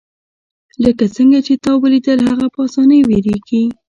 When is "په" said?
2.53-2.59